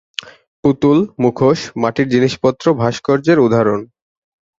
[0.63, 3.79] পুতুল, মুখোশ, মাটির জিনিসপত্র ভাস্কর্যের উদাহরণ।